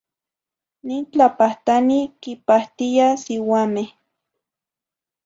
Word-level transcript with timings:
Nin 0.87 1.01
tlapahtani 1.11 1.97
quipahtiya 2.21 3.07
siuameh. 3.23 3.89